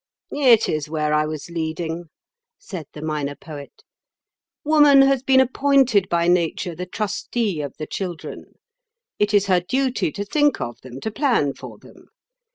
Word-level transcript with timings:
"It 0.33 0.67
is 0.67 0.89
where 0.89 1.13
I 1.13 1.27
was 1.27 1.51
leading," 1.51 2.05
said 2.57 2.87
the 2.93 3.03
Minor 3.03 3.35
Poet. 3.35 3.83
"Woman 4.63 5.03
has 5.03 5.21
been 5.21 5.39
appointed 5.39 6.09
by 6.09 6.27
Nature 6.27 6.73
the 6.73 6.87
trustee 6.87 7.61
of 7.61 7.75
the 7.77 7.85
children. 7.85 8.55
It 9.19 9.31
is 9.31 9.45
her 9.45 9.59
duty 9.59 10.11
to 10.13 10.25
think 10.25 10.59
of 10.59 10.81
them, 10.81 11.01
to 11.01 11.11
plan 11.11 11.53
for 11.53 11.77
them. 11.77 12.07